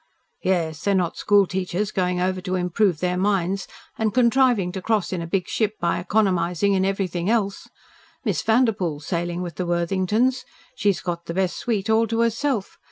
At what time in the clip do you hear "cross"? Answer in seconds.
4.81-5.13